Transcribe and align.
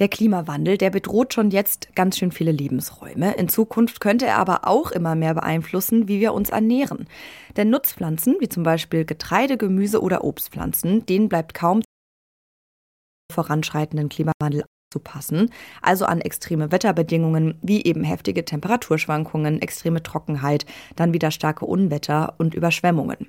Der 0.00 0.08
Klimawandel, 0.08 0.78
der 0.78 0.88
bedroht 0.88 1.34
schon 1.34 1.50
jetzt 1.50 1.94
ganz 1.94 2.16
schön 2.16 2.32
viele 2.32 2.52
Lebensräume. 2.52 3.34
In 3.34 3.50
Zukunft 3.50 4.00
könnte 4.00 4.24
er 4.24 4.38
aber 4.38 4.66
auch 4.66 4.90
immer 4.92 5.14
mehr 5.14 5.34
beeinflussen, 5.34 6.08
wie 6.08 6.20
wir 6.20 6.32
uns 6.32 6.48
ernähren. 6.48 7.06
Denn 7.58 7.68
Nutzpflanzen, 7.68 8.36
wie 8.40 8.48
zum 8.48 8.62
Beispiel 8.62 9.04
Getreide, 9.04 9.58
Gemüse 9.58 10.00
oder 10.00 10.24
Obstpflanzen, 10.24 11.04
denen 11.04 11.28
bleibt 11.28 11.52
kaum 11.52 11.82
voranschreitenden 13.30 14.08
Klimawandel 14.08 14.64
zu 14.90 15.00
passen, 15.00 15.52
also 15.82 16.06
an 16.06 16.20
extreme 16.22 16.72
Wetterbedingungen 16.72 17.58
wie 17.62 17.84
eben 17.84 18.02
heftige 18.02 18.44
Temperaturschwankungen, 18.44 19.60
extreme 19.60 20.02
Trockenheit, 20.02 20.64
dann 20.96 21.12
wieder 21.12 21.30
starke 21.30 21.66
Unwetter 21.66 22.34
und 22.38 22.54
Überschwemmungen. 22.54 23.28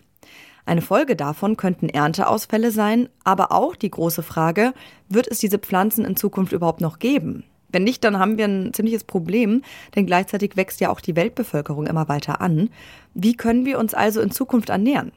Eine 0.65 0.81
Folge 0.81 1.15
davon 1.15 1.57
könnten 1.57 1.89
Ernteausfälle 1.89 2.71
sein, 2.71 3.09
aber 3.23 3.51
auch 3.51 3.75
die 3.75 3.91
große 3.91 4.23
Frage, 4.23 4.73
wird 5.09 5.27
es 5.27 5.39
diese 5.39 5.59
Pflanzen 5.59 6.05
in 6.05 6.15
Zukunft 6.15 6.53
überhaupt 6.53 6.81
noch 6.81 6.99
geben? 6.99 7.43
Wenn 7.71 7.83
nicht, 7.83 8.03
dann 8.03 8.19
haben 8.19 8.37
wir 8.37 8.45
ein 8.45 8.73
ziemliches 8.73 9.03
Problem, 9.03 9.63
denn 9.95 10.05
gleichzeitig 10.05 10.57
wächst 10.57 10.81
ja 10.81 10.89
auch 10.89 10.99
die 10.99 11.15
Weltbevölkerung 11.15 11.87
immer 11.87 12.09
weiter 12.09 12.41
an. 12.41 12.69
Wie 13.13 13.35
können 13.35 13.65
wir 13.65 13.79
uns 13.79 13.93
also 13.93 14.21
in 14.21 14.31
Zukunft 14.31 14.69
ernähren? 14.69 15.11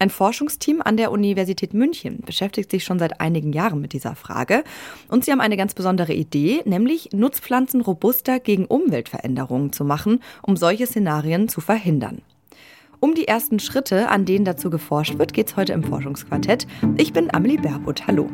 Ein 0.00 0.10
Forschungsteam 0.10 0.80
an 0.82 0.96
der 0.96 1.12
Universität 1.12 1.74
München 1.74 2.22
beschäftigt 2.24 2.70
sich 2.70 2.84
schon 2.84 2.98
seit 2.98 3.20
einigen 3.20 3.52
Jahren 3.52 3.82
mit 3.82 3.92
dieser 3.92 4.14
Frage 4.14 4.64
und 5.08 5.24
sie 5.24 5.30
haben 5.30 5.42
eine 5.42 5.58
ganz 5.58 5.74
besondere 5.74 6.14
Idee, 6.14 6.62
nämlich 6.64 7.10
Nutzpflanzen 7.12 7.82
robuster 7.82 8.40
gegen 8.40 8.64
Umweltveränderungen 8.64 9.74
zu 9.74 9.84
machen, 9.84 10.22
um 10.40 10.56
solche 10.56 10.86
Szenarien 10.86 11.50
zu 11.50 11.60
verhindern. 11.60 12.22
Um 13.02 13.14
die 13.14 13.26
ersten 13.26 13.58
Schritte, 13.60 14.10
an 14.10 14.26
denen 14.26 14.44
dazu 14.44 14.68
geforscht 14.68 15.18
wird, 15.18 15.32
geht 15.32 15.48
es 15.48 15.56
heute 15.56 15.72
im 15.72 15.82
Forschungsquartett. 15.82 16.66
Ich 16.98 17.14
bin 17.14 17.32
Amelie 17.32 17.56
Berbot. 17.56 18.06
Hallo. 18.06 18.28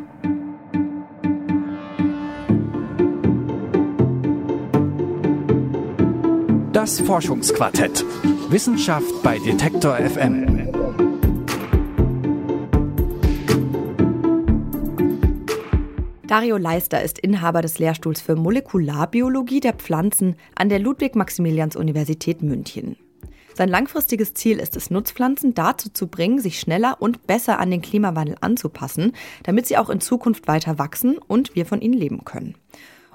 Das 6.73 7.01
Forschungsquartett. 7.01 8.05
Wissenschaft 8.51 9.23
bei 9.23 9.39
Detektor 9.39 9.95
FM. 9.99 10.73
Dario 16.27 16.57
Leister 16.57 17.01
ist 17.05 17.21
Inhaber 17.21 17.63
des 17.63 17.79
Lehrstuhls 17.79 18.21
für 18.21 18.35
Molekularbiologie 18.35 19.61
der 19.61 19.75
Pflanzen 19.75 20.35
an 20.57 20.69
der 20.69 20.81
Ludwig-Maximilians-Universität 20.81 22.43
München. 22.43 22.97
Sein 23.57 23.71
langfristiges 23.71 24.35
Ziel 24.35 24.59
ist 24.59 24.77
es, 24.77 24.91
Nutzpflanzen 24.91 25.55
dazu 25.55 25.89
zu 25.89 26.09
bringen, 26.09 26.41
sich 26.41 26.61
schneller 26.61 26.99
und 27.01 27.27
besser 27.27 27.59
an 27.59 27.71
den 27.71 27.81
Klimawandel 27.81 28.37
anzupassen, 28.43 29.13
damit 29.45 29.67
sie 29.67 29.79
auch 29.79 29.89
in 29.89 30.03
Zukunft 30.03 30.47
weiter 30.47 30.79
wachsen 30.79 31.17
und 31.17 31.55
wir 31.55 31.65
von 31.65 31.81
ihnen 31.81 31.95
leben 31.95 32.27
können. 32.27 32.55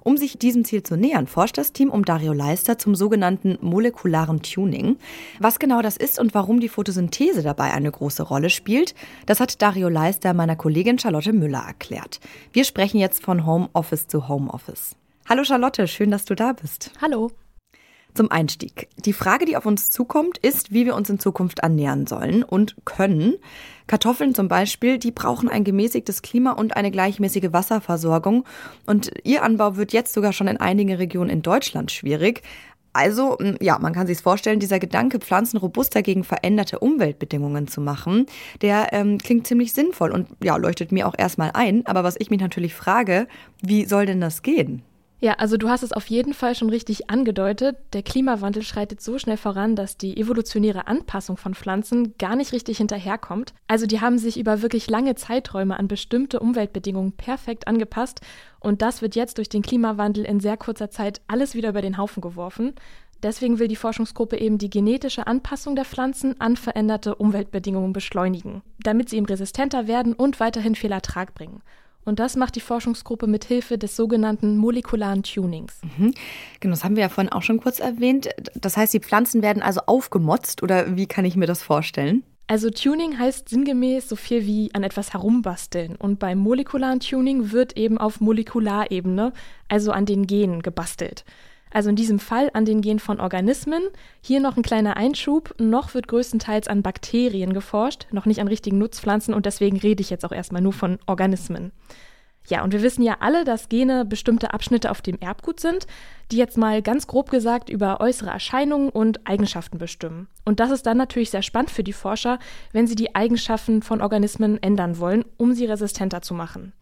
Um 0.04 0.18
sich 0.18 0.40
diesem 0.40 0.66
Ziel 0.66 0.82
zu 0.82 0.98
nähern, 0.98 1.28
forscht 1.28 1.60
das 1.60 1.74
Team 1.74 1.92
um 1.92 2.06
Dario 2.06 2.34
Leister 2.34 2.80
zum 2.80 2.96
sogenannten 2.96 3.60
molekularen 3.62 4.42
Tuning. 4.42 4.98
Was 5.38 5.60
genau 5.60 5.84
das 5.84 5.96
ist 5.96 6.18
und 6.18 6.34
warum 6.34 6.60
die 6.60 6.70
Photosynthese 6.70 7.44
dabei 7.44 7.72
eine 7.72 7.92
große 7.92 8.24
Rolle 8.24 8.50
spielt, 8.50 8.96
das 9.28 9.40
hat 9.40 9.62
Dario 9.62 9.90
Leister 9.90 10.34
meiner 10.34 10.56
Kollegin 10.56 10.98
Charlotte 10.98 11.34
Müller 11.34 11.66
erklärt. 11.68 12.20
Wir 12.52 12.64
sprechen 12.64 12.98
jetzt 12.98 13.24
von 13.24 13.46
Homeoffice 13.46 14.08
zu 14.08 14.28
Homeoffice. 14.28 14.96
Hallo 15.30 15.44
Charlotte, 15.44 15.88
schön, 15.88 16.10
dass 16.10 16.26
du 16.26 16.34
da 16.34 16.54
bist. 16.54 16.90
Hallo. 17.00 17.30
Zum 18.14 18.30
Einstieg. 18.30 18.90
Die 18.98 19.14
Frage, 19.14 19.46
die 19.46 19.56
auf 19.56 19.66
uns 19.66 19.90
zukommt, 19.90 20.38
ist, 20.38 20.74
wie 20.74 20.86
wir 20.86 20.96
uns 20.96 21.10
in 21.10 21.20
Zukunft 21.20 21.60
ernähren 21.60 22.08
sollen 22.08 22.44
und 22.44 22.76
können. 22.84 23.36
Kartoffeln 23.88 24.36
zum 24.36 24.48
Beispiel, 24.48 24.98
die 24.98 25.12
brauchen 25.12 25.48
ein 25.48 25.64
gemäßigtes 25.64 26.22
Klima 26.22 26.52
und 26.52 26.76
eine 26.76 26.92
gleichmäßige 26.92 27.54
Wasserversorgung. 27.54 28.46
Und 28.86 29.12
ihr 29.24 29.44
Anbau 29.44 29.78
wird 29.78 29.94
jetzt 29.94 30.14
sogar 30.14 30.34
schon 30.34 30.48
in 30.48 30.58
einigen 30.58 30.96
Regionen 30.96 31.30
in 31.30 31.42
Deutschland 31.42 31.92
schwierig. 31.92 32.42
Also, 32.94 33.38
ja, 33.62 33.80
man 33.80 33.94
kann 33.94 34.08
sich 34.08 34.18
vorstellen, 34.20 34.60
dieser 34.60 34.80
Gedanke, 34.80 35.20
Pflanzen 35.20 35.58
robuster 35.58 36.02
gegen 36.02 36.26
veränderte 36.26 36.80
Umweltbedingungen 36.80 37.68
zu 37.68 37.80
machen, 37.80 38.26
der 38.62 38.92
ähm, 38.92 39.18
klingt 39.18 39.48
ziemlich 39.48 39.72
sinnvoll 39.72 40.12
und 40.12 40.28
ja, 40.44 40.58
leuchtet 40.58 40.92
mir 40.92 41.08
auch 41.08 41.16
erstmal 41.18 41.52
ein. 41.54 41.86
Aber 41.86 42.04
was 42.04 42.18
ich 42.20 42.30
mich 42.30 42.42
natürlich 42.42 42.76
frage, 42.76 43.28
wie 43.62 43.86
soll 43.86 44.06
denn 44.06 44.20
das 44.20 44.42
gehen? 44.42 44.84
Ja, 45.24 45.34
also 45.34 45.56
du 45.56 45.70
hast 45.70 45.84
es 45.84 45.94
auf 45.94 46.08
jeden 46.08 46.34
Fall 46.34 46.56
schon 46.56 46.72
richtig 46.72 47.12
angedeutet. 47.12 47.78
Der 47.94 48.02
Klimawandel 48.02 48.64
schreitet 48.64 49.02
so 49.02 49.20
schnell 49.20 49.38
voran, 49.38 49.76
dass 49.76 49.96
die 49.96 50.18
evolutionäre 50.18 50.88
Anpassung 50.88 51.38
von 51.38 51.54
Pflanzen 51.54 52.18
gar 52.18 52.36
nicht 52.36 52.54
richtig 52.54 52.80
hinterherkommt. 52.80 53.54
Also 53.68 53.86
die 53.86 54.02
haben 54.02 54.18
sich 54.18 54.40
über 54.40 54.64
wirklich 54.64 54.90
lange 54.90 55.14
Zeiträume 55.14 55.78
an 55.78 55.88
bestimmte 55.88 56.40
Umweltbedingungen 56.40 57.12
perfekt 57.12 57.68
angepasst 57.68 58.22
und 58.60 58.82
das 58.82 59.04
wird 59.04 59.16
jetzt 59.16 59.38
durch 59.38 59.48
den 59.48 59.62
Klimawandel 59.62 60.26
in 60.26 60.40
sehr 60.40 60.58
kurzer 60.58 60.90
Zeit 60.90 61.22
alles 61.28 61.54
wieder 61.54 61.70
über 61.70 61.84
den 61.84 62.00
Haufen 62.00 62.22
geworfen. 62.22 62.74
Deswegen 63.22 63.60
will 63.60 63.68
die 63.68 63.76
Forschungsgruppe 63.76 64.40
eben 64.40 64.58
die 64.58 64.72
genetische 64.72 65.28
Anpassung 65.28 65.76
der 65.76 65.86
Pflanzen 65.86 66.42
an 66.42 66.58
veränderte 66.58 67.14
Umweltbedingungen 67.14 67.94
beschleunigen, 67.94 68.64
damit 68.80 69.10
sie 69.10 69.18
eben 69.18 69.28
resistenter 69.28 69.86
werden 69.88 70.14
und 70.14 70.40
weiterhin 70.40 70.74
viel 70.74 70.92
Ertrag 70.92 71.36
bringen. 71.36 71.62
Und 72.04 72.20
das 72.20 72.36
macht 72.36 72.56
die 72.56 72.62
Forschungsgruppe 72.62 73.28
mit 73.28 73.46
Hilfe 73.46 73.78
des 73.78 73.96
sogenannten 73.96 74.58
molekularen 74.58 75.24
Tunings. 75.24 75.80
Mhm. 75.98 76.14
Genau, 76.60 76.74
das 76.74 76.84
haben 76.84 76.96
wir 76.96 77.04
ja 77.04 77.10
vorhin 77.10 77.32
auch 77.32 77.44
schon 77.44 77.60
kurz 77.60 77.80
erwähnt. 77.80 78.30
Das 78.56 78.78
heißt, 78.78 78.94
die 78.94 79.00
Pflanzen 79.00 79.42
werden 79.42 79.62
also 79.62 79.82
aufgemotzt 79.86 80.64
oder 80.64 80.96
wie 80.98 81.08
kann 81.08 81.26
ich 81.26 81.36
mir 81.36 81.48
das 81.48 81.62
vorstellen? 81.62 82.24
Also 82.48 82.70
Tuning 82.70 83.18
heißt 83.18 83.48
sinngemäß 83.48 84.10
so 84.10 84.18
viel 84.18 84.46
wie 84.46 84.72
an 84.74 84.84
etwas 84.84 85.14
herumbasteln. 85.14 85.96
Und 85.96 86.20
beim 86.20 86.38
molekularen 86.38 87.00
Tuning 87.00 87.52
wird 87.52 87.78
eben 87.78 87.98
auf 87.98 88.20
Molekularebene, 88.20 89.32
also 89.70 89.92
an 89.92 90.06
den 90.06 90.28
Genen, 90.28 90.62
gebastelt. 90.62 91.24
Also 91.74 91.90
in 91.90 91.96
diesem 91.96 92.20
Fall 92.20 92.52
an 92.54 92.66
den 92.66 92.82
Genen 92.82 93.00
von 93.00 93.20
Organismen. 93.20 93.82
Hier 94.22 94.40
noch 94.40 94.58
ein 94.58 94.64
kleiner 94.64 94.98
Einschub. 94.98 95.56
Noch 95.58 95.94
wird 95.94 96.08
größtenteils 96.08 96.68
an 96.68 96.84
Bakterien 96.84 97.54
geforscht, 97.54 98.08
noch 98.12 98.26
nicht 98.26 98.42
an 98.42 98.48
richtigen 98.48 98.78
Nutzpflanzen 98.78 99.34
und 99.34 99.46
deswegen 99.46 99.78
rede 99.78 100.02
ich 100.02 100.10
jetzt 100.10 100.26
auch 100.26 100.32
erstmal 100.32 100.62
nur 100.62 100.74
von 100.74 101.00
Organismen. 101.08 101.72
Ja, 102.48 102.64
und 102.64 102.74
wir 102.74 102.82
wissen 102.82 103.04
ja 103.04 103.18
alle, 103.20 103.46
dass 103.46 103.70
Gene 103.70 104.04
bestimmte 104.04 104.54
Abschnitte 104.54 104.90
auf 104.90 105.02
dem 105.02 105.20
Erbgut 105.20 105.60
sind, 105.60 105.86
die 106.32 106.38
jetzt 106.38 106.58
mal 106.58 106.82
ganz 106.82 107.08
grob 107.08 107.30
gesagt 107.30 107.70
über 107.70 108.02
äußere 108.02 108.32
Erscheinungen 108.32 108.90
und 108.90 109.28
Eigenschaften 109.28 109.78
bestimmen. 109.78 110.28
Und 110.44 110.60
das 110.60 110.72
ist 110.72 110.86
dann 110.86 110.98
natürlich 110.98 111.30
sehr 111.30 111.44
spannend 111.44 111.70
für 111.70 111.84
die 111.84 111.94
Forscher, 111.94 112.40
wenn 112.72 112.88
sie 112.88 112.96
die 112.96 113.16
Eigenschaften 113.16 113.84
von 113.84 114.02
Organismen 114.02 114.62
ändern 114.62 114.98
wollen, 114.98 115.24
um 115.38 115.54
sie 115.54 115.66
resistenter 115.66 116.22
zu 116.22 116.34
machen. 116.34 116.74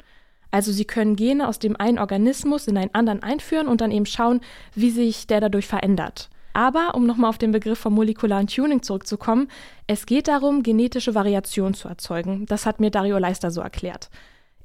Also 0.51 0.71
sie 0.71 0.85
können 0.85 1.15
Gene 1.15 1.47
aus 1.47 1.59
dem 1.59 1.75
einen 1.75 1.99
Organismus 1.99 2.67
in 2.67 2.77
einen 2.77 2.93
anderen 2.93 3.23
einführen 3.23 3.67
und 3.67 3.81
dann 3.81 3.91
eben 3.91 4.05
schauen, 4.05 4.41
wie 4.75 4.89
sich 4.89 5.27
der 5.27 5.41
dadurch 5.41 5.67
verändert. 5.67 6.29
Aber 6.53 6.95
um 6.95 7.05
nochmal 7.05 7.29
auf 7.29 7.37
den 7.37 7.51
Begriff 7.51 7.79
vom 7.79 7.93
molekularen 7.93 8.47
Tuning 8.47 8.81
zurückzukommen, 8.81 9.47
es 9.87 10.05
geht 10.05 10.27
darum, 10.27 10.63
genetische 10.63 11.15
Variation 11.15 11.73
zu 11.73 11.87
erzeugen. 11.87 12.45
Das 12.47 12.65
hat 12.65 12.79
mir 12.79 12.89
Dario 12.89 13.17
Leister 13.17 13.51
so 13.51 13.61
erklärt. 13.61 14.09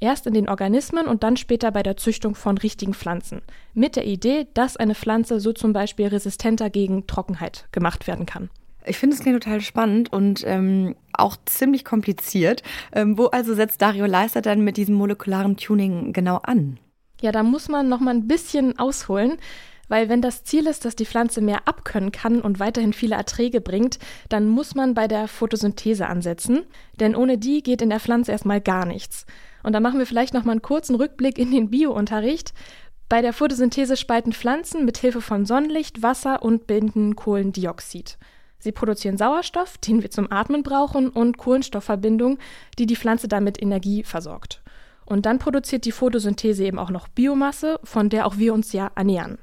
Erst 0.00 0.26
in 0.26 0.34
den 0.34 0.48
Organismen 0.48 1.06
und 1.06 1.22
dann 1.22 1.36
später 1.36 1.70
bei 1.70 1.82
der 1.82 1.96
Züchtung 1.96 2.34
von 2.34 2.58
richtigen 2.58 2.94
Pflanzen. 2.94 3.42
Mit 3.74 3.96
der 3.96 4.06
Idee, 4.06 4.46
dass 4.54 4.76
eine 4.76 4.94
Pflanze 4.94 5.40
so 5.40 5.52
zum 5.52 5.72
Beispiel 5.72 6.08
resistenter 6.08 6.68
gegen 6.68 7.06
Trockenheit 7.06 7.66
gemacht 7.70 8.06
werden 8.06 8.26
kann. 8.26 8.50
Ich 8.86 8.98
finde 8.98 9.16
es 9.16 9.22
klingt 9.22 9.42
total 9.42 9.60
spannend 9.60 10.12
und 10.12 10.42
ähm, 10.46 10.94
auch 11.12 11.36
ziemlich 11.46 11.84
kompliziert. 11.84 12.62
Ähm, 12.92 13.16
wo 13.16 13.26
also 13.26 13.54
setzt 13.54 13.80
Dario 13.80 14.06
Leister 14.06 14.42
dann 14.42 14.62
mit 14.62 14.76
diesem 14.76 14.94
molekularen 14.94 15.56
Tuning 15.56 16.12
genau 16.12 16.36
an? 16.36 16.78
Ja, 17.20 17.32
da 17.32 17.42
muss 17.42 17.68
man 17.68 17.88
noch 17.88 18.00
mal 18.00 18.14
ein 18.14 18.28
bisschen 18.28 18.78
ausholen. 18.78 19.38
Weil 19.88 20.08
wenn 20.08 20.22
das 20.22 20.44
Ziel 20.44 20.66
ist, 20.66 20.84
dass 20.84 20.96
die 20.96 21.06
Pflanze 21.06 21.40
mehr 21.40 21.68
abkönnen 21.68 22.12
kann 22.12 22.40
und 22.40 22.58
weiterhin 22.58 22.92
viele 22.92 23.16
Erträge 23.16 23.60
bringt, 23.60 23.98
dann 24.28 24.48
muss 24.48 24.74
man 24.74 24.94
bei 24.94 25.08
der 25.08 25.28
Photosynthese 25.28 26.06
ansetzen, 26.06 26.64
denn 27.00 27.14
ohne 27.14 27.38
die 27.38 27.62
geht 27.62 27.82
in 27.82 27.90
der 27.90 28.00
Pflanze 28.00 28.32
erstmal 28.32 28.60
gar 28.60 28.86
nichts. 28.86 29.26
Und 29.62 29.72
da 29.72 29.80
machen 29.80 29.98
wir 29.98 30.06
vielleicht 30.06 30.34
noch 30.34 30.44
mal 30.44 30.52
einen 30.52 30.62
kurzen 30.62 30.94
Rückblick 30.94 31.38
in 31.38 31.50
den 31.50 31.70
Biounterricht. 31.70 32.54
Bei 33.08 33.20
der 33.20 33.32
Photosynthese 33.32 33.96
spalten 33.96 34.32
Pflanzen 34.32 34.84
mit 34.84 34.98
Hilfe 34.98 35.20
von 35.20 35.44
Sonnenlicht 35.44 36.02
Wasser 36.02 36.42
und 36.42 36.66
binden 36.66 37.16
Kohlendioxid. 37.16 38.18
Sie 38.64 38.72
produzieren 38.72 39.18
Sauerstoff, 39.18 39.76
den 39.76 40.00
wir 40.00 40.10
zum 40.10 40.32
Atmen 40.32 40.62
brauchen, 40.62 41.10
und 41.10 41.36
Kohlenstoffverbindungen, 41.36 42.38
die 42.78 42.86
die 42.86 42.96
Pflanze 42.96 43.28
damit 43.28 43.60
Energie 43.60 44.02
versorgt. 44.02 44.62
Und 45.04 45.26
dann 45.26 45.38
produziert 45.38 45.84
die 45.84 45.92
Photosynthese 45.92 46.64
eben 46.64 46.78
auch 46.78 46.88
noch 46.88 47.08
Biomasse, 47.08 47.78
von 47.84 48.08
der 48.08 48.26
auch 48.26 48.38
wir 48.38 48.54
uns 48.54 48.72
ja 48.72 48.90
ernähren. 48.94 49.36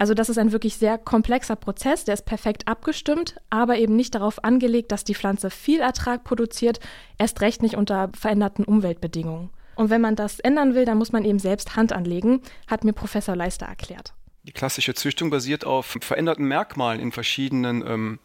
Also 0.00 0.14
das 0.14 0.28
ist 0.28 0.38
ein 0.38 0.50
wirklich 0.50 0.78
sehr 0.78 0.98
komplexer 0.98 1.54
Prozess, 1.54 2.04
der 2.04 2.14
ist 2.14 2.26
perfekt 2.26 2.66
abgestimmt, 2.66 3.36
aber 3.50 3.78
eben 3.78 3.94
nicht 3.94 4.16
darauf 4.16 4.42
angelegt, 4.42 4.90
dass 4.90 5.04
die 5.04 5.14
Pflanze 5.14 5.48
viel 5.50 5.78
Ertrag 5.78 6.24
produziert, 6.24 6.80
erst 7.18 7.40
recht 7.42 7.62
nicht 7.62 7.76
unter 7.76 8.10
veränderten 8.18 8.64
Umweltbedingungen. 8.64 9.50
Und 9.76 9.90
wenn 9.90 10.00
man 10.00 10.16
das 10.16 10.40
ändern 10.40 10.74
will, 10.74 10.86
dann 10.86 10.98
muss 10.98 11.12
man 11.12 11.24
eben 11.24 11.38
selbst 11.38 11.76
Hand 11.76 11.92
anlegen, 11.92 12.42
hat 12.66 12.82
mir 12.82 12.92
Professor 12.92 13.36
Leister 13.36 13.66
erklärt. 13.66 14.12
Die 14.46 14.52
klassische 14.52 14.94
Züchtung 14.94 15.30
basiert 15.30 15.64
auf 15.64 15.98
veränderten 16.00 16.46
Merkmalen 16.46 17.00
in 17.00 17.10
verschiedenen 17.10 17.84
ähm, 17.84 18.18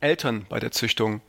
Eltern 0.00 0.46
bei 0.48 0.60
der 0.60 0.72
Züchtung. 0.72 1.20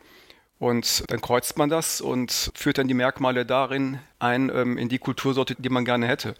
Und 0.60 1.04
dann 1.12 1.22
kreuzt 1.22 1.58
man 1.58 1.70
das 1.70 2.02
und 2.02 2.52
führt 2.56 2.80
dann 2.80 2.88
die 2.88 2.96
Merkmale 2.96 3.46
darin 3.46 4.00
ein 4.18 4.50
ähm, 4.50 4.78
in 4.78 4.90
die 4.90 4.98
Kultursorte, 4.98 5.56
die 5.56 5.70
man 5.70 5.86
gerne 5.86 6.08
hätte. 6.08 6.34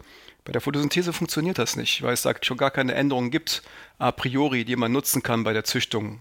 Bei 0.44 0.52
der 0.52 0.60
Photosynthese 0.60 1.12
funktioniert 1.12 1.58
das 1.58 1.76
nicht, 1.76 2.02
weil 2.02 2.14
es 2.14 2.22
da 2.22 2.32
schon 2.42 2.56
gar 2.56 2.70
keine 2.70 2.94
Änderungen 2.94 3.30
gibt 3.30 3.62
a 3.98 4.10
priori, 4.10 4.64
die 4.64 4.76
man 4.76 4.90
nutzen 4.90 5.22
kann 5.22 5.44
bei 5.44 5.52
der 5.52 5.64
Züchtung. 5.64 6.20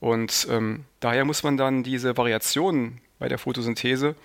Und 0.00 0.48
ähm, 0.50 0.84
daher 0.98 1.24
muss 1.24 1.44
man 1.44 1.56
dann 1.56 1.84
diese 1.84 2.16
Variationen 2.16 3.00
bei 3.20 3.28
der 3.28 3.38
Photosynthese 3.38 4.16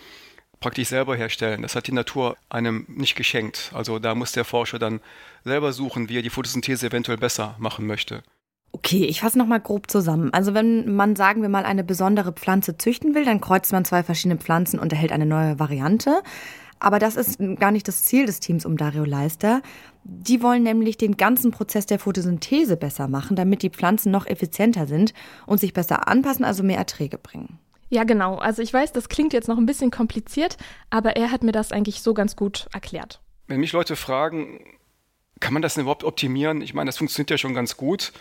praktisch 0.59 0.87
selber 0.87 1.15
herstellen. 1.15 1.61
Das 1.61 1.75
hat 1.75 1.85
die 1.85 1.91
Natur 1.91 2.35
einem 2.49 2.85
nicht 2.87 3.15
geschenkt. 3.15 3.71
Also 3.73 3.99
da 3.99 4.15
muss 4.15 4.31
der 4.31 4.45
Forscher 4.45 4.79
dann 4.79 5.01
selber 5.43 5.73
suchen, 5.73 6.09
wie 6.09 6.17
er 6.17 6.23
die 6.23 6.31
Photosynthese 6.31 6.87
eventuell 6.87 7.17
besser 7.17 7.55
machen 7.59 7.85
möchte. 7.85 8.23
Okay, 8.71 9.05
ich 9.05 9.21
fasse 9.21 9.37
nochmal 9.37 9.59
grob 9.59 9.89
zusammen. 9.89 10.31
Also 10.33 10.53
wenn 10.53 10.93
man, 10.93 11.15
sagen 11.15 11.41
wir 11.41 11.49
mal, 11.49 11.65
eine 11.65 11.83
besondere 11.83 12.31
Pflanze 12.31 12.77
züchten 12.77 13.15
will, 13.15 13.25
dann 13.25 13.41
kreuzt 13.41 13.71
man 13.71 13.85
zwei 13.85 14.03
verschiedene 14.03 14.39
Pflanzen 14.39 14.79
und 14.79 14.91
erhält 14.93 15.11
eine 15.11 15.25
neue 15.25 15.59
Variante. 15.59 16.21
Aber 16.79 16.99
das 16.99 17.15
ist 17.15 17.39
gar 17.59 17.71
nicht 17.71 17.87
das 17.87 18.03
Ziel 18.03 18.25
des 18.25 18.39
Teams 18.39 18.65
um 18.65 18.77
Dario 18.77 19.03
Leister. 19.03 19.61
Die 20.03 20.43
wollen 20.43 20.63
nämlich 20.63 20.97
den 20.97 21.17
ganzen 21.17 21.51
Prozess 21.51 21.85
der 21.85 21.99
Photosynthese 21.99 22.77
besser 22.77 23.07
machen, 23.07 23.35
damit 23.35 23.63
die 23.63 23.71
Pflanzen 23.71 24.11
noch 24.11 24.27
effizienter 24.27 24.85
sind 24.85 25.13
und 25.47 25.59
sich 25.59 25.73
besser 25.73 26.07
anpassen, 26.07 26.45
also 26.45 26.63
mehr 26.63 26.77
Erträge 26.77 27.17
bringen. 27.17 27.59
Ja, 27.89 28.03
genau. 28.03 28.35
Also 28.35 28.61
ich 28.61 28.73
weiß, 28.73 28.91
das 28.91 29.09
klingt 29.09 29.33
jetzt 29.33 29.47
noch 29.47 29.57
ein 29.57 29.65
bisschen 29.65 29.91
kompliziert, 29.91 30.57
aber 30.89 31.15
er 31.15 31.31
hat 31.31 31.43
mir 31.43 31.51
das 31.51 31.71
eigentlich 31.71 32.01
so 32.01 32.13
ganz 32.13 32.35
gut 32.35 32.67
erklärt. 32.73 33.21
Wenn 33.47 33.61
mich 33.61 33.71
Leute 33.71 33.95
fragen, 33.95 34.59
kann 35.39 35.53
man 35.53 35.61
das 35.61 35.75
denn 35.75 35.83
überhaupt 35.83 36.03
optimieren? 36.03 36.61
Ich 36.61 36.73
meine, 36.73 36.89
das 36.89 36.97
funktioniert 36.97 37.31
ja 37.31 37.37
schon 37.37 37.53
ganz 37.53 37.77
gut. 37.77 38.11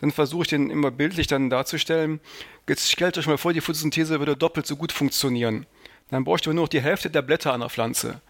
Dann 0.00 0.10
versuche 0.10 0.42
ich 0.42 0.48
den 0.48 0.70
immer 0.70 0.90
bildlich 0.90 1.26
dann 1.26 1.50
darzustellen. 1.50 2.20
Jetzt 2.68 2.90
stellt 2.90 3.18
euch 3.18 3.26
mal 3.26 3.38
vor, 3.38 3.52
die 3.52 3.60
Photosynthese 3.60 4.18
würde 4.18 4.36
doppelt 4.36 4.66
so 4.66 4.76
gut 4.76 4.92
funktionieren. 4.92 5.66
Dann 6.10 6.24
bräuchte 6.24 6.48
man 6.48 6.56
nur 6.56 6.64
noch 6.64 6.70
die 6.70 6.80
Hälfte 6.80 7.10
der 7.10 7.22
Blätter 7.22 7.52
einer 7.52 7.68
Pflanze. 7.68 8.20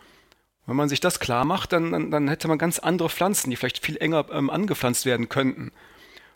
Wenn 0.67 0.77
man 0.77 0.89
sich 0.89 1.01
das 1.01 1.21
klar 1.21 1.45
macht, 1.45 1.73
dann, 1.73 1.93
dann, 1.93 2.11
dann 2.11 2.29
hätte 2.29 2.49
man 2.49 2.59
ganz 2.59 2.79
andere 2.79 3.09
Pflanzen, 3.09 3.51
die 3.51 3.57
vielleicht 3.57 3.85
viel 3.85 3.97
enger 3.97 4.27
ähm, 4.33 4.51
angepflanzt 4.51 5.07
werden 5.07 5.29
könnten. 5.29 5.73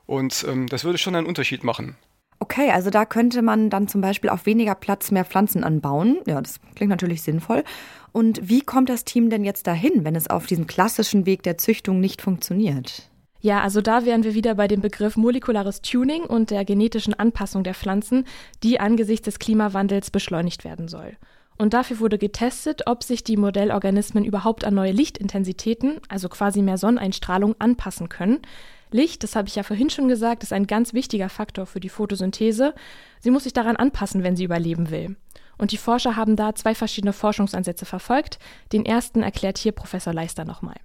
Und 0.06 0.44
ähm, 0.48 0.68
das 0.68 0.84
würde 0.84 0.98
schon 0.98 1.14
einen 1.14 1.26
Unterschied 1.26 1.64
machen. 1.64 1.96
Okay, 2.40 2.70
also 2.70 2.90
da 2.90 3.04
könnte 3.04 3.42
man 3.42 3.70
dann 3.70 3.88
zum 3.88 4.00
Beispiel 4.00 4.30
auf 4.30 4.44
weniger 4.44 4.74
Platz 4.74 5.10
mehr 5.10 5.24
Pflanzen 5.24 5.64
anbauen. 5.64 6.18
Ja, 6.26 6.40
das 6.40 6.60
klingt 6.74 6.90
natürlich 6.90 7.22
sinnvoll. 7.22 7.64
Und 8.12 8.48
wie 8.48 8.60
kommt 8.60 8.88
das 8.88 9.04
Team 9.04 9.30
denn 9.30 9.44
jetzt 9.44 9.66
dahin, 9.66 10.04
wenn 10.04 10.14
es 10.14 10.28
auf 10.28 10.46
diesem 10.46 10.66
klassischen 10.66 11.26
Weg 11.26 11.42
der 11.42 11.58
Züchtung 11.58 12.00
nicht 12.00 12.20
funktioniert? 12.20 13.08
Ja, 13.44 13.60
also 13.60 13.82
da 13.82 14.06
wären 14.06 14.24
wir 14.24 14.32
wieder 14.32 14.54
bei 14.54 14.68
dem 14.68 14.80
Begriff 14.80 15.18
molekulares 15.18 15.82
Tuning 15.82 16.22
und 16.22 16.50
der 16.50 16.64
genetischen 16.64 17.12
Anpassung 17.12 17.62
der 17.62 17.74
Pflanzen, 17.74 18.24
die 18.62 18.80
angesichts 18.80 19.26
des 19.26 19.38
Klimawandels 19.38 20.10
beschleunigt 20.10 20.64
werden 20.64 20.88
soll. 20.88 21.18
Und 21.58 21.74
dafür 21.74 22.00
wurde 22.00 22.16
getestet, 22.16 22.86
ob 22.86 23.02
sich 23.02 23.22
die 23.22 23.36
Modellorganismen 23.36 24.24
überhaupt 24.24 24.64
an 24.64 24.72
neue 24.72 24.92
Lichtintensitäten, 24.92 26.00
also 26.08 26.30
quasi 26.30 26.62
mehr 26.62 26.78
Sonneneinstrahlung, 26.78 27.54
anpassen 27.58 28.08
können. 28.08 28.40
Licht, 28.90 29.22
das 29.22 29.36
habe 29.36 29.46
ich 29.46 29.56
ja 29.56 29.62
vorhin 29.62 29.90
schon 29.90 30.08
gesagt, 30.08 30.42
ist 30.42 30.54
ein 30.54 30.66
ganz 30.66 30.94
wichtiger 30.94 31.28
Faktor 31.28 31.66
für 31.66 31.80
die 31.80 31.90
Photosynthese. 31.90 32.72
Sie 33.20 33.30
muss 33.30 33.44
sich 33.44 33.52
daran 33.52 33.76
anpassen, 33.76 34.22
wenn 34.22 34.36
sie 34.36 34.44
überleben 34.44 34.88
will. 34.88 35.16
Und 35.58 35.72
die 35.72 35.76
Forscher 35.76 36.16
haben 36.16 36.36
da 36.36 36.54
zwei 36.54 36.74
verschiedene 36.74 37.12
Forschungsansätze 37.12 37.84
verfolgt. 37.84 38.38
Den 38.72 38.86
ersten 38.86 39.22
erklärt 39.22 39.58
hier 39.58 39.72
Professor 39.72 40.14
Leister 40.14 40.46
nochmal. 40.46 40.76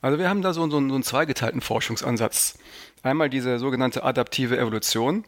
Also 0.00 0.18
wir 0.18 0.28
haben 0.28 0.42
da 0.42 0.52
so, 0.52 0.62
so, 0.62 0.70
so 0.70 0.76
einen 0.76 1.02
zweigeteilten 1.02 1.60
Forschungsansatz. 1.60 2.58
Einmal 3.02 3.30
diese 3.30 3.58
sogenannte 3.58 4.04
adaptive 4.04 4.58
Evolution. 4.58 5.24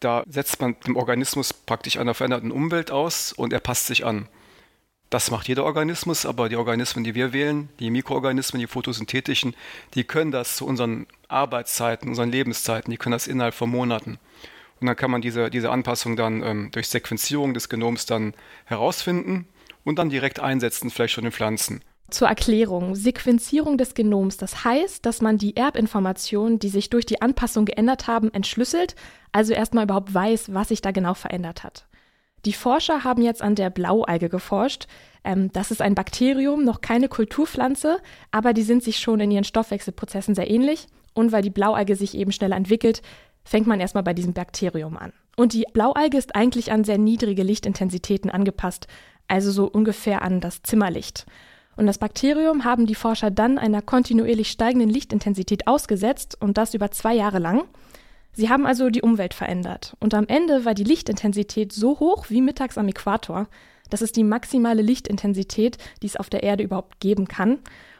Da 0.00 0.24
setzt 0.28 0.60
man 0.60 0.76
dem 0.86 0.96
Organismus 0.96 1.52
praktisch 1.52 1.98
einer 1.98 2.14
veränderten 2.14 2.50
Umwelt 2.50 2.90
aus 2.90 3.32
und 3.32 3.52
er 3.52 3.60
passt 3.60 3.86
sich 3.86 4.04
an. 4.04 4.28
Das 5.10 5.30
macht 5.32 5.48
jeder 5.48 5.64
Organismus, 5.64 6.24
aber 6.24 6.48
die 6.48 6.56
Organismen, 6.56 7.02
die 7.02 7.16
wir 7.16 7.32
wählen, 7.32 7.68
die 7.80 7.90
Mikroorganismen, 7.90 8.60
die 8.60 8.68
photosynthetischen, 8.68 9.56
die 9.94 10.04
können 10.04 10.30
das 10.30 10.56
zu 10.56 10.64
unseren 10.64 11.08
Arbeitszeiten, 11.26 12.08
unseren 12.08 12.30
Lebenszeiten, 12.30 12.92
die 12.92 12.96
können 12.96 13.12
das 13.12 13.26
innerhalb 13.26 13.54
von 13.54 13.68
Monaten. 13.68 14.18
Und 14.80 14.86
dann 14.86 14.96
kann 14.96 15.10
man 15.10 15.20
diese, 15.20 15.50
diese 15.50 15.70
Anpassung 15.70 16.16
dann 16.16 16.42
ähm, 16.42 16.70
durch 16.70 16.88
Sequenzierung 16.88 17.54
des 17.54 17.68
Genoms 17.68 18.06
dann 18.06 18.34
herausfinden 18.64 19.48
und 19.84 19.98
dann 19.98 20.10
direkt 20.10 20.38
einsetzen, 20.38 20.90
vielleicht 20.90 21.14
schon 21.14 21.26
in 21.26 21.32
Pflanzen. 21.32 21.82
Zur 22.10 22.28
Erklärung, 22.28 22.94
Sequenzierung 22.94 23.78
des 23.78 23.94
Genoms, 23.94 24.36
das 24.36 24.64
heißt, 24.64 25.06
dass 25.06 25.20
man 25.20 25.38
die 25.38 25.56
Erbinformationen, 25.56 26.58
die 26.58 26.68
sich 26.68 26.90
durch 26.90 27.06
die 27.06 27.22
Anpassung 27.22 27.64
geändert 27.64 28.06
haben, 28.06 28.32
entschlüsselt, 28.32 28.94
also 29.32 29.52
erstmal 29.52 29.84
überhaupt 29.84 30.12
weiß, 30.12 30.52
was 30.52 30.68
sich 30.68 30.82
da 30.82 30.90
genau 30.90 31.14
verändert 31.14 31.62
hat. 31.62 31.86
Die 32.44 32.52
Forscher 32.52 33.04
haben 33.04 33.22
jetzt 33.22 33.42
an 33.42 33.54
der 33.54 33.70
Blaualge 33.70 34.28
geforscht. 34.28 34.86
Ähm, 35.24 35.52
das 35.52 35.70
ist 35.70 35.82
ein 35.82 35.94
Bakterium, 35.94 36.64
noch 36.64 36.80
keine 36.80 37.08
Kulturpflanze, 37.08 37.98
aber 38.30 38.52
die 38.52 38.62
sind 38.62 38.82
sich 38.82 38.98
schon 38.98 39.20
in 39.20 39.30
ihren 39.30 39.44
Stoffwechselprozessen 39.44 40.34
sehr 40.34 40.50
ähnlich. 40.50 40.86
Und 41.12 41.32
weil 41.32 41.42
die 41.42 41.50
Blaualge 41.50 41.96
sich 41.96 42.16
eben 42.16 42.32
schneller 42.32 42.56
entwickelt, 42.56 43.02
fängt 43.44 43.66
man 43.66 43.80
erstmal 43.80 44.04
bei 44.04 44.14
diesem 44.14 44.32
Bakterium 44.32 44.96
an. 44.96 45.12
Und 45.36 45.52
die 45.52 45.64
Blaualge 45.72 46.16
ist 46.16 46.34
eigentlich 46.34 46.72
an 46.72 46.84
sehr 46.84 46.98
niedrige 46.98 47.42
Lichtintensitäten 47.42 48.30
angepasst, 48.30 48.86
also 49.28 49.50
so 49.50 49.66
ungefähr 49.66 50.22
an 50.22 50.40
das 50.40 50.62
Zimmerlicht. 50.62 51.26
Und 51.76 51.86
das 51.86 51.98
Bakterium 51.98 52.64
haben 52.64 52.86
die 52.86 52.94
Forscher 52.94 53.30
dann 53.30 53.58
einer 53.58 53.82
kontinuierlich 53.82 54.50
steigenden 54.50 54.90
Lichtintensität 54.90 55.66
ausgesetzt 55.66 56.36
und 56.40 56.58
das 56.58 56.74
über 56.74 56.90
zwei 56.90 57.14
Jahre 57.14 57.38
lang. 57.38 57.64
Sie 58.32 58.48
haben 58.48 58.66
also 58.66 58.90
die 58.90 59.02
Umwelt 59.02 59.34
verändert. 59.34 59.96
Und 59.98 60.14
am 60.14 60.26
Ende 60.26 60.64
war 60.64 60.74
die 60.74 60.84
Lichtintensität 60.84 61.72
so 61.72 61.98
hoch 61.98 62.26
wie 62.28 62.40
mittags 62.40 62.78
am 62.78 62.88
Äquator. 62.88 63.48
Das 63.88 64.02
ist 64.02 64.16
die 64.16 64.24
maximale 64.24 64.82
Lichtintensität, 64.82 65.78
die 66.02 66.06
es 66.06 66.16
auf 66.16 66.30
der 66.30 66.42
Erde 66.42 66.62
überhaupt 66.62 67.00
geben 67.00 67.26
kann. 67.26 67.58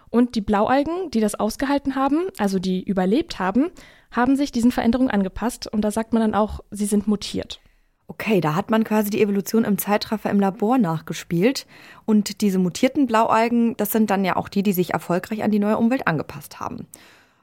Und 0.09 0.35
die 0.35 0.41
Blaualgen, 0.41 1.11
die 1.11 1.21
das 1.21 1.35
ausgehalten 1.35 1.95
haben, 1.95 2.29
also 2.39 2.59
die 2.59 2.83
überlebt 2.83 3.39
haben, 3.39 3.71
haben 4.11 4.37
sich 4.37 4.51
diesen 4.53 4.73
Veränderungen 4.73 5.11
angepasst. 5.11 5.67
Und 5.73 5.83
da 5.83 5.91
sagt 5.91 6.13
man 6.13 6.23
dann 6.23 6.35
auch, 6.35 6.61
sie 6.71 6.87
sind 6.87 7.07
mutiert. 7.07 7.61
Okay, 8.11 8.41
da 8.41 8.57
hat 8.57 8.73
man 8.73 8.83
quasi 8.83 9.09
die 9.09 9.23
Evolution 9.23 9.63
im 9.63 9.79
Zeitraffer 9.79 10.31
im 10.31 10.41
Labor 10.41 10.79
nachgespielt. 10.79 11.65
Und 12.07 12.41
diese 12.41 12.59
mutierten 12.59 13.07
Blaualgen, 13.07 13.77
das 13.77 13.93
sind 13.93 14.11
dann 14.11 14.25
ja 14.25 14.35
auch 14.35 14.49
die, 14.49 14.65
die 14.65 14.73
sich 14.73 14.93
erfolgreich 14.95 15.45
an 15.45 15.53
die 15.53 15.61
neue 15.61 15.77
Umwelt 15.77 16.09
angepasst 16.09 16.59
haben. 16.59 16.89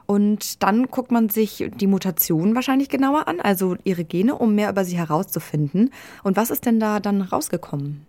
Und 0.08 0.62
dann 0.64 0.88
guckt 0.88 1.10
man 1.10 1.30
sich 1.30 1.70
die 1.74 1.88
Mutationen 1.88 2.54
wahrscheinlich 2.54 2.90
genauer 2.90 3.30
an, 3.30 3.40
also 3.40 3.78
ihre 3.86 4.04
Gene, 4.04 4.36
um 4.36 4.56
mehr 4.56 4.70
über 4.70 4.84
sie 4.84 4.98
herauszufinden. 4.98 5.92
Und 6.24 6.36
was 6.36 6.50
ist 6.50 6.66
denn 6.66 6.82
da 6.82 7.00
dann 7.00 7.22
rausgekommen? 7.22 8.06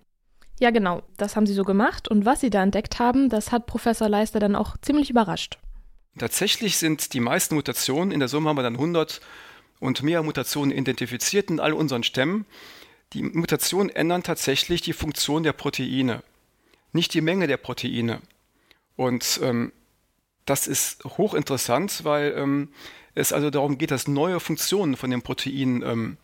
Ja, 0.58 0.72
genau, 0.72 1.02
das 1.16 1.36
haben 1.36 1.46
sie 1.46 1.54
so 1.54 1.62
gemacht. 1.62 2.08
Und 2.08 2.24
was 2.24 2.40
sie 2.40 2.50
da 2.50 2.60
entdeckt 2.60 2.98
haben, 2.98 3.28
das 3.28 3.52
hat 3.52 3.66
Professor 3.66 4.08
Leister 4.08 4.40
dann 4.40 4.56
auch 4.56 4.76
ziemlich 4.82 5.10
überrascht. 5.10 5.60
Tatsächlich 6.18 6.76
sind 6.78 7.12
die 7.14 7.20
meisten 7.20 7.54
Mutationen, 7.54 8.10
in 8.10 8.18
der 8.18 8.28
Summe 8.28 8.48
haben 8.48 8.56
wir 8.56 8.64
dann 8.64 8.74
100 8.74 9.20
und 9.80 10.02
mehr 10.02 10.22
Mutationen 10.22 10.76
identifiziert 10.76 11.50
in 11.50 11.60
all 11.60 11.72
unseren 11.72 12.02
Stämmen. 12.02 12.46
Die 13.12 13.22
Mutationen 13.22 13.90
ändern 13.90 14.22
tatsächlich 14.22 14.82
die 14.82 14.92
Funktion 14.92 15.42
der 15.42 15.52
Proteine, 15.52 16.22
nicht 16.92 17.14
die 17.14 17.20
Menge 17.20 17.46
der 17.46 17.56
Proteine. 17.56 18.20
Und 18.96 19.40
ähm, 19.42 19.72
das 20.44 20.66
ist 20.66 21.04
hochinteressant, 21.04 22.04
weil 22.04 22.34
ähm, 22.36 22.68
es 23.14 23.32
also 23.32 23.50
darum 23.50 23.78
geht, 23.78 23.90
dass 23.90 24.08
neue 24.08 24.40
Funktionen 24.40 24.96
von 24.96 25.10
den 25.10 25.22
Proteinen 25.22 25.82
ähm, 25.82 26.16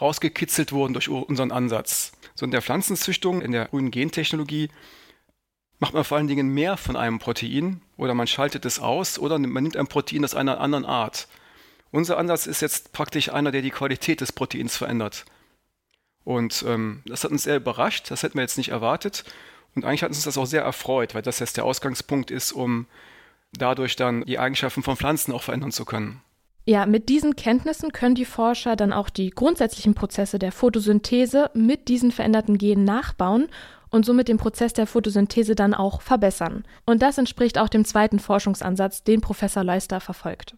rausgekitzelt 0.00 0.72
wurden 0.72 0.92
durch 0.92 1.08
unseren 1.08 1.52
Ansatz. 1.52 2.12
So 2.34 2.44
in 2.44 2.50
der 2.50 2.62
Pflanzenzüchtung, 2.62 3.42
in 3.42 3.52
der 3.52 3.66
grünen 3.66 3.90
Gentechnologie 3.90 4.68
macht 5.78 5.94
man 5.94 6.04
vor 6.04 6.16
allen 6.16 6.28
Dingen 6.28 6.48
mehr 6.48 6.76
von 6.76 6.96
einem 6.96 7.18
Protein 7.18 7.80
oder 7.96 8.14
man 8.14 8.26
schaltet 8.26 8.64
es 8.64 8.78
aus 8.78 9.18
oder 9.18 9.38
man 9.38 9.62
nimmt 9.62 9.76
ein 9.76 9.88
Protein 9.88 10.24
aus 10.24 10.34
einer 10.34 10.60
anderen 10.60 10.84
Art. 10.84 11.28
Unser 11.92 12.18
Ansatz 12.18 12.46
ist 12.46 12.62
jetzt 12.62 12.92
praktisch 12.92 13.30
einer, 13.30 13.52
der 13.52 13.62
die 13.62 13.70
Qualität 13.70 14.22
des 14.22 14.32
Proteins 14.32 14.76
verändert. 14.76 15.26
Und 16.24 16.64
ähm, 16.66 17.02
das 17.06 17.22
hat 17.22 17.30
uns 17.30 17.42
sehr 17.42 17.56
überrascht, 17.56 18.10
das 18.10 18.22
hätten 18.22 18.34
wir 18.34 18.42
jetzt 18.42 18.56
nicht 18.56 18.70
erwartet. 18.70 19.24
Und 19.74 19.84
eigentlich 19.84 20.02
hat 20.02 20.10
uns 20.10 20.24
das 20.24 20.38
auch 20.38 20.46
sehr 20.46 20.62
erfreut, 20.62 21.14
weil 21.14 21.22
das 21.22 21.38
jetzt 21.38 21.58
der 21.58 21.64
Ausgangspunkt 21.64 22.30
ist, 22.30 22.52
um 22.52 22.86
dadurch 23.52 23.96
dann 23.96 24.24
die 24.24 24.38
Eigenschaften 24.38 24.82
von 24.82 24.96
Pflanzen 24.96 25.32
auch 25.32 25.42
verändern 25.42 25.72
zu 25.72 25.84
können. 25.84 26.22
Ja, 26.64 26.86
mit 26.86 27.08
diesen 27.08 27.36
Kenntnissen 27.36 27.92
können 27.92 28.14
die 28.14 28.24
Forscher 28.24 28.76
dann 28.76 28.92
auch 28.92 29.10
die 29.10 29.30
grundsätzlichen 29.30 29.94
Prozesse 29.94 30.38
der 30.38 30.52
Photosynthese 30.52 31.50
mit 31.54 31.88
diesen 31.88 32.12
veränderten 32.12 32.56
Genen 32.56 32.84
nachbauen 32.84 33.48
und 33.90 34.06
somit 34.06 34.28
den 34.28 34.38
Prozess 34.38 34.72
der 34.72 34.86
Photosynthese 34.86 35.54
dann 35.54 35.74
auch 35.74 36.00
verbessern. 36.00 36.64
Und 36.86 37.02
das 37.02 37.18
entspricht 37.18 37.58
auch 37.58 37.68
dem 37.68 37.84
zweiten 37.84 38.20
Forschungsansatz, 38.20 39.02
den 39.02 39.20
Professor 39.20 39.64
Leister 39.64 40.00
verfolgt. 40.00 40.54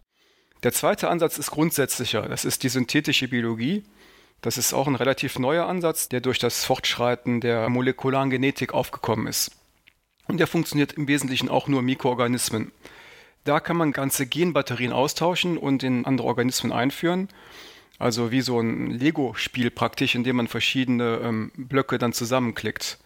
Der 0.63 0.73
zweite 0.73 1.09
Ansatz 1.09 1.37
ist 1.37 1.51
grundsätzlicher. 1.51 2.23
Das 2.23 2.45
ist 2.45 2.63
die 2.63 2.69
synthetische 2.69 3.27
Biologie. 3.27 3.83
Das 4.41 4.57
ist 4.57 4.73
auch 4.73 4.87
ein 4.87 4.95
relativ 4.95 5.39
neuer 5.39 5.67
Ansatz, 5.67 6.09
der 6.09 6.21
durch 6.21 6.39
das 6.39 6.65
Fortschreiten 6.65 7.41
der 7.41 7.69
molekularen 7.69 8.29
Genetik 8.29 8.73
aufgekommen 8.73 9.27
ist. 9.27 9.51
Und 10.27 10.39
der 10.39 10.47
funktioniert 10.47 10.93
im 10.93 11.07
Wesentlichen 11.07 11.49
auch 11.49 11.67
nur 11.67 11.81
Mikroorganismen. 11.81 12.71
Da 13.43 13.59
kann 13.59 13.77
man 13.77 13.91
ganze 13.91 14.25
Genbatterien 14.25 14.91
austauschen 14.91 15.57
und 15.57 15.83
in 15.83 16.05
andere 16.05 16.27
Organismen 16.27 16.71
einführen. 16.71 17.29
Also 17.99 18.31
wie 18.31 18.41
so 18.41 18.59
ein 18.59 18.91
Lego-Spiel 18.91 19.71
praktisch, 19.71 20.15
in 20.15 20.23
dem 20.23 20.35
man 20.35 20.47
verschiedene 20.47 21.21
ähm, 21.23 21.51
Blöcke 21.55 21.97
dann 21.97 22.11
zusammenklickt. 22.11 22.97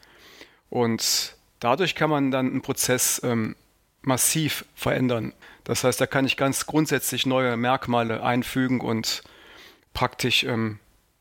Und 0.69 1.35
dadurch 1.59 1.93
kann 1.93 2.09
man 2.09 2.31
dann 2.31 2.47
einen 2.47 2.61
Prozess 2.61 3.21
ähm, 3.23 3.55
massiv 4.01 4.65
verändern. 4.75 5.33
Das 5.69 5.83
heißt, 5.83 6.01
da 6.01 6.07
kann 6.07 6.25
ich 6.25 6.35
ganz 6.35 6.65
grundsätzlich 6.65 7.27
neue 7.27 7.55
Merkmale 7.55 8.23
einfügen 8.23 8.81
und 8.81 9.21
praktisch 9.93 10.43
ähm, 10.43 10.79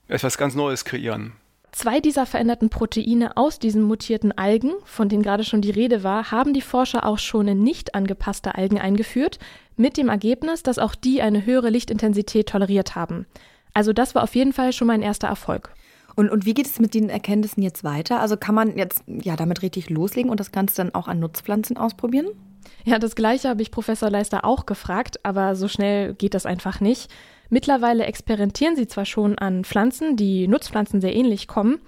etwas 0.09 0.39
ganz 0.39 0.55
Neues 0.55 0.87
kreieren. 0.87 1.35
Zwei 1.73 2.01
dieser 2.01 2.25
veränderten 2.25 2.71
Proteine 2.71 3.37
aus 3.37 3.59
diesen 3.59 3.83
mutierten 3.83 4.33
Algen, 4.33 4.73
von 4.85 5.11
denen 5.11 5.23
gerade 5.23 5.45
schon 5.45 5.61
die 5.61 5.71
Rede 5.71 6.03
war, 6.03 6.31
haben 6.31 6.55
die 6.55 6.63
Forscher 6.63 7.05
auch 7.05 7.19
schon 7.19 7.47
in 7.47 7.63
nicht 7.63 7.95
angepasste 7.95 8.55
Algen 8.55 8.79
eingeführt, 8.79 9.39
mit 9.77 9.99
dem 9.99 10.09
Ergebnis, 10.09 10.63
dass 10.63 10.79
auch 10.79 10.95
die 10.95 11.21
eine 11.21 11.45
höhere 11.45 11.69
Lichtintensität 11.69 12.49
toleriert 12.49 12.95
haben. 12.95 13.27
Also 13.75 13.93
das 13.93 14.15
war 14.15 14.23
auf 14.23 14.35
jeden 14.35 14.55
Fall 14.55 14.73
schon 14.73 14.87
mein 14.87 15.03
erster 15.03 15.29
Erfolg. 15.29 15.75
Und, 16.17 16.31
und 16.31 16.47
wie 16.47 16.55
geht 16.55 16.67
es 16.67 16.81
mit 16.81 16.95
den 16.95 17.11
Erkenntnissen 17.11 17.63
jetzt 17.63 17.85
weiter? 17.85 18.19
Also 18.21 18.39
kann 18.39 18.55
man 18.55 18.79
jetzt 18.79 19.05
ja 19.07 19.37
damit 19.37 19.61
richtig 19.61 19.91
loslegen 19.91 20.31
und 20.31 20.41
das 20.41 20.53
Ganze 20.53 20.77
dann 20.77 20.95
auch 20.95 21.07
an 21.07 21.21
Nutzpflanzen 21.21 21.77
ausprobieren? 21.77 22.29
Ja, 22.85 22.99
das 22.99 23.15
gleiche 23.15 23.49
habe 23.49 23.63
ich 23.63 23.71
Professor 23.71 24.11
Leister 24.11 24.45
auch 24.45 24.67
gefragt, 24.67 25.25
aber 25.25 25.57
so 25.57 25.69
schnell 25.69 26.15
geht 26.15 26.35
das 26.35 26.47
einfach 26.47 26.81
nicht. 26.81 27.11
Mittlerweile 27.51 28.05
experimentieren 28.05 28.77
sie 28.77 28.87
zwar 28.87 29.07
schon 29.07 29.39
an 29.39 29.65
Pflanzen, 29.65 30.17
die 30.17 30.49
Nutzpflanzen 30.49 31.01
sehr 31.01 31.15
ähnlich 31.15 31.49
kommen, 31.49 31.81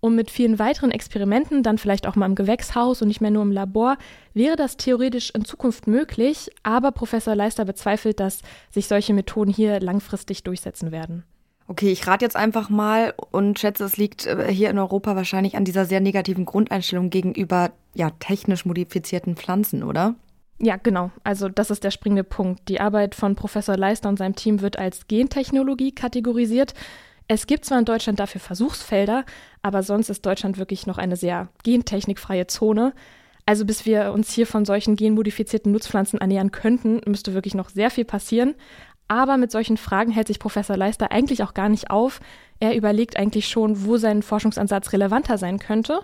und 0.00 0.14
mit 0.14 0.30
vielen 0.30 0.58
weiteren 0.58 0.90
Experimenten, 0.90 1.62
dann 1.62 1.78
vielleicht 1.78 2.06
auch 2.06 2.16
mal 2.16 2.26
im 2.26 2.34
Gewächshaus 2.34 3.02
und 3.02 3.08
nicht 3.08 3.20
mehr 3.20 3.30
nur 3.30 3.42
im 3.42 3.50
Labor, 3.50 3.96
wäre 4.34 4.56
das 4.56 4.76
theoretisch 4.76 5.30
in 5.30 5.44
Zukunft 5.44 5.86
möglich, 5.86 6.50
aber 6.62 6.92
Professor 6.92 7.34
Leister 7.34 7.64
bezweifelt, 7.64 8.20
dass 8.20 8.42
sich 8.70 8.88
solche 8.88 9.14
Methoden 9.14 9.52
hier 9.52 9.80
langfristig 9.80 10.44
durchsetzen 10.44 10.92
werden. 10.92 11.24
Okay, 11.68 11.90
ich 11.90 12.06
rate 12.06 12.24
jetzt 12.24 12.36
einfach 12.36 12.70
mal 12.70 13.14
und 13.32 13.58
schätze, 13.58 13.84
es 13.84 13.96
liegt 13.96 14.26
äh, 14.26 14.52
hier 14.52 14.70
in 14.70 14.78
Europa 14.78 15.16
wahrscheinlich 15.16 15.56
an 15.56 15.64
dieser 15.64 15.84
sehr 15.84 16.00
negativen 16.00 16.44
Grundeinstellung 16.44 17.10
gegenüber 17.10 17.72
ja, 17.94 18.10
technisch 18.20 18.64
modifizierten 18.64 19.34
Pflanzen, 19.34 19.82
oder? 19.82 20.14
Ja, 20.58 20.76
genau. 20.76 21.10
Also 21.22 21.48
das 21.48 21.70
ist 21.70 21.84
der 21.84 21.90
springende 21.90 22.24
Punkt. 22.24 22.68
Die 22.68 22.80
Arbeit 22.80 23.14
von 23.14 23.36
Professor 23.36 23.76
Leister 23.76 24.08
und 24.08 24.18
seinem 24.18 24.36
Team 24.36 24.62
wird 24.62 24.78
als 24.78 25.06
Gentechnologie 25.06 25.92
kategorisiert. 25.92 26.74
Es 27.28 27.46
gibt 27.46 27.64
zwar 27.64 27.78
in 27.78 27.84
Deutschland 27.84 28.20
dafür 28.20 28.40
Versuchsfelder, 28.40 29.24
aber 29.62 29.82
sonst 29.82 30.08
ist 30.08 30.24
Deutschland 30.24 30.58
wirklich 30.58 30.86
noch 30.86 30.96
eine 30.96 31.16
sehr 31.16 31.48
gentechnikfreie 31.64 32.46
Zone. 32.46 32.94
Also 33.44 33.64
bis 33.64 33.84
wir 33.84 34.12
uns 34.12 34.32
hier 34.32 34.46
von 34.46 34.64
solchen 34.64 34.96
genmodifizierten 34.96 35.72
Nutzpflanzen 35.72 36.20
ernähren 36.20 36.52
könnten, 36.52 37.00
müsste 37.06 37.34
wirklich 37.34 37.54
noch 37.54 37.68
sehr 37.68 37.90
viel 37.90 38.04
passieren. 38.04 38.54
Aber 39.08 39.36
mit 39.36 39.52
solchen 39.52 39.76
Fragen 39.76 40.10
hält 40.10 40.26
sich 40.26 40.38
Professor 40.38 40.76
Leister 40.76 41.12
eigentlich 41.12 41.42
auch 41.42 41.54
gar 41.54 41.68
nicht 41.68 41.90
auf. 41.90 42.20
Er 42.58 42.74
überlegt 42.74 43.16
eigentlich 43.16 43.48
schon, 43.48 43.84
wo 43.84 43.98
sein 43.98 44.22
Forschungsansatz 44.22 44.92
relevanter 44.92 45.38
sein 45.38 45.58
könnte. 45.58 46.00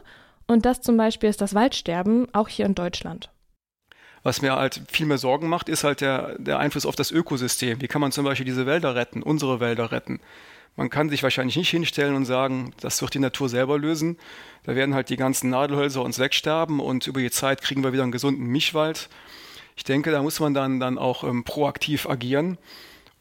Und 0.46 0.66
das 0.66 0.82
zum 0.82 0.96
Beispiel 0.96 1.30
ist 1.30 1.40
das 1.40 1.54
Waldsterben, 1.54 2.32
auch 2.32 2.48
hier 2.48 2.66
in 2.66 2.74
Deutschland. 2.74 3.30
Was 4.22 4.40
mir 4.40 4.54
halt 4.54 4.82
viel 4.90 5.06
mehr 5.06 5.18
Sorgen 5.18 5.48
macht, 5.48 5.68
ist 5.68 5.84
halt 5.84 6.00
der, 6.00 6.38
der 6.38 6.58
Einfluss 6.58 6.86
auf 6.86 6.94
das 6.94 7.10
Ökosystem. 7.10 7.80
Wie 7.80 7.88
kann 7.88 8.00
man 8.00 8.12
zum 8.12 8.24
Beispiel 8.24 8.46
diese 8.46 8.66
Wälder 8.66 8.94
retten, 8.94 9.22
unsere 9.22 9.58
Wälder 9.58 9.90
retten? 9.90 10.20
Man 10.76 10.90
kann 10.90 11.10
sich 11.10 11.22
wahrscheinlich 11.22 11.56
nicht 11.56 11.70
hinstellen 11.70 12.14
und 12.14 12.24
sagen, 12.24 12.72
das 12.80 13.02
wird 13.02 13.14
die 13.14 13.18
Natur 13.18 13.48
selber 13.48 13.78
lösen. 13.78 14.16
Da 14.64 14.74
werden 14.74 14.94
halt 14.94 15.10
die 15.10 15.16
ganzen 15.16 15.50
Nadelhölzer 15.50 16.02
uns 16.02 16.18
wegsterben 16.18 16.80
und 16.80 17.06
über 17.06 17.20
die 17.20 17.30
Zeit 17.30 17.60
kriegen 17.62 17.82
wir 17.82 17.92
wieder 17.92 18.04
einen 18.04 18.12
gesunden 18.12 18.46
Mischwald. 18.46 19.08
Ich 19.76 19.84
denke, 19.84 20.10
da 20.10 20.22
muss 20.22 20.40
man 20.40 20.54
dann, 20.54 20.80
dann 20.80 20.98
auch 20.98 21.24
ähm, 21.24 21.44
proaktiv 21.44 22.08
agieren 22.08 22.58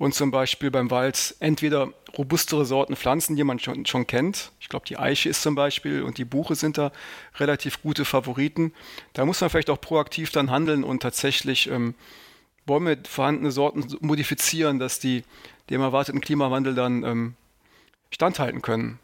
und 0.01 0.15
zum 0.15 0.31
Beispiel 0.31 0.72
beim 0.72 0.89
Wald 0.89 1.36
entweder 1.41 1.93
robustere 2.17 2.65
Sorten 2.65 2.96
pflanzen, 2.96 3.36
die 3.36 3.43
man 3.43 3.60
schon, 3.60 3.86
schon 3.86 4.08
kennt. 4.08 4.51
Ich 4.60 4.67
glaube, 4.67 4.84
die 4.88 4.98
Eiche 4.98 5.29
ist 5.29 5.43
zum 5.43 5.53
Beispiel 5.53 6.01
und 6.01 6.17
die 6.17 6.25
Buche 6.25 6.55
sind 6.55 6.79
da 6.79 6.91
relativ 7.38 7.84
gute 7.84 8.03
Favoriten. 8.03 8.74
Da 9.13 9.25
muss 9.25 9.39
man 9.41 9.51
vielleicht 9.51 9.70
auch 9.70 9.79
proaktiv 9.79 10.31
dann 10.31 10.50
handeln 10.50 10.84
und 10.84 11.03
tatsächlich 11.03 11.70
ähm, 11.70 11.93
Bäume 12.65 12.98
vorhandene 13.08 13.51
Sorten 13.51 13.96
modifizieren, 14.00 14.79
dass 14.79 14.98
die 14.98 15.24
dem 15.70 15.81
erwarteten 15.81 16.20
Klimawandel 16.20 16.74
dann 16.74 17.03
ähm, 17.03 17.36
standhalten 18.10 18.63
können. 18.63 18.98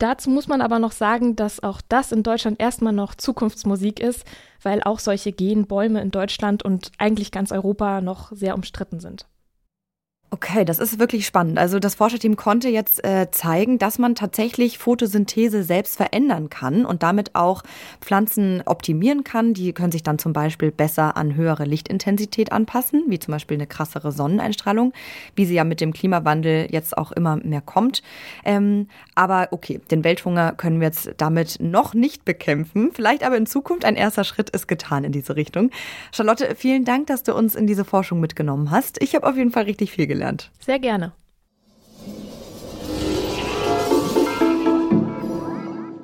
Dazu 0.00 0.28
muss 0.28 0.48
man 0.48 0.60
aber 0.60 0.80
noch 0.80 0.92
sagen, 0.92 1.36
dass 1.36 1.62
auch 1.62 1.80
das 1.88 2.10
in 2.10 2.24
Deutschland 2.24 2.60
erstmal 2.60 2.92
noch 2.92 3.14
Zukunftsmusik 3.14 4.00
ist, 4.00 4.24
weil 4.60 4.82
auch 4.82 4.98
solche 4.98 5.30
Genbäume 5.30 6.00
in 6.00 6.10
Deutschland 6.10 6.64
und 6.64 6.90
eigentlich 6.98 7.30
ganz 7.30 7.52
Europa 7.52 8.00
noch 8.00 8.32
sehr 8.32 8.56
umstritten 8.56 8.98
sind. 8.98 9.26
Okay, 10.32 10.64
das 10.64 10.78
ist 10.78 11.00
wirklich 11.00 11.26
spannend. 11.26 11.58
Also 11.58 11.80
das 11.80 11.96
Forscherteam 11.96 12.36
konnte 12.36 12.68
jetzt 12.68 13.02
äh, 13.04 13.32
zeigen, 13.32 13.78
dass 13.78 13.98
man 13.98 14.14
tatsächlich 14.14 14.78
Photosynthese 14.78 15.64
selbst 15.64 15.96
verändern 15.96 16.48
kann 16.48 16.86
und 16.86 17.02
damit 17.02 17.34
auch 17.34 17.64
Pflanzen 18.00 18.62
optimieren 18.64 19.24
kann. 19.24 19.54
Die 19.54 19.72
können 19.72 19.90
sich 19.90 20.04
dann 20.04 20.20
zum 20.20 20.32
Beispiel 20.32 20.70
besser 20.70 21.16
an 21.16 21.34
höhere 21.34 21.64
Lichtintensität 21.64 22.52
anpassen, 22.52 23.06
wie 23.08 23.18
zum 23.18 23.32
Beispiel 23.32 23.56
eine 23.56 23.66
krassere 23.66 24.12
Sonneneinstrahlung, 24.12 24.92
wie 25.34 25.46
sie 25.46 25.54
ja 25.54 25.64
mit 25.64 25.80
dem 25.80 25.92
Klimawandel 25.92 26.68
jetzt 26.70 26.96
auch 26.96 27.10
immer 27.10 27.34
mehr 27.34 27.60
kommt. 27.60 28.00
Ähm, 28.44 28.86
aber 29.16 29.48
okay, 29.50 29.80
den 29.90 30.04
Welthunger 30.04 30.52
können 30.52 30.78
wir 30.78 30.86
jetzt 30.86 31.10
damit 31.16 31.56
noch 31.58 31.92
nicht 31.92 32.24
bekämpfen. 32.24 32.90
Vielleicht 32.92 33.24
aber 33.24 33.36
in 33.36 33.46
Zukunft 33.46 33.84
ein 33.84 33.96
erster 33.96 34.22
Schritt 34.22 34.50
ist 34.50 34.68
getan 34.68 35.02
in 35.02 35.10
diese 35.10 35.34
Richtung. 35.34 35.72
Charlotte, 36.12 36.54
vielen 36.54 36.84
Dank, 36.84 37.08
dass 37.08 37.24
du 37.24 37.34
uns 37.34 37.56
in 37.56 37.66
diese 37.66 37.84
Forschung 37.84 38.20
mitgenommen 38.20 38.70
hast. 38.70 39.02
Ich 39.02 39.16
habe 39.16 39.26
auf 39.26 39.36
jeden 39.36 39.50
Fall 39.50 39.64
richtig 39.64 39.90
viel 39.90 40.06
gelernt 40.06 40.19
gelernt. 40.20 40.50
Sehr 40.60 40.78
gerne. 40.78 41.12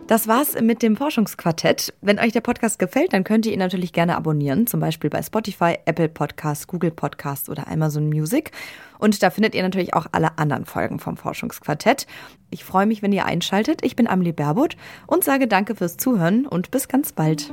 Das 0.07 0.29
war's 0.29 0.55
mit 0.61 0.83
dem 0.83 0.97
Forschungsquartett. 0.97 1.93
Wenn 2.01 2.21
euch 2.21 2.33
der 2.33 2.41
Podcast 2.41 2.79
gefällt, 2.79 3.13
dann 3.13 3.25
könnt 3.25 3.45
ihr 3.45 3.53
ihn 3.53 3.59
natürlich 3.59 3.93
gerne 3.93 4.17
abonnieren, 4.17 4.69
zum 4.69 4.79
Beispiel 4.79 5.11
bei 5.11 5.21
Spotify, 5.21 5.75
Apple 5.85 6.09
Podcasts, 6.09 6.69
Google 6.69 6.93
Podcasts 6.93 7.51
oder 7.51 7.67
Amazon 7.67 8.09
Music. 8.09 8.53
Und 9.01 9.21
da 9.21 9.31
findet 9.31 9.57
ihr 9.57 9.65
natürlich 9.65 9.95
auch 9.95 10.07
alle 10.13 10.39
anderen 10.39 10.65
Folgen 10.65 11.01
vom 11.01 11.17
Forschungsquartett. 11.17 12.07
Ich 12.51 12.65
freue 12.65 12.87
mich, 12.87 13.03
wenn 13.03 13.13
ihr 13.13 13.27
einschaltet. 13.27 13.85
Ich 13.85 13.97
bin 13.97 14.07
Amelie 14.07 14.33
Berbot 14.33 14.77
und 15.09 15.25
sage 15.25 15.49
danke 15.49 15.75
fürs 15.75 15.97
Zuhören 15.97 16.47
und 16.47 16.71
bis 16.71 16.87
ganz 16.87 17.13
bald. 17.13 17.53